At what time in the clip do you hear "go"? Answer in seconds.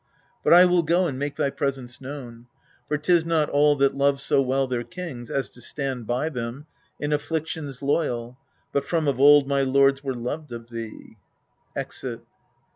0.81-1.05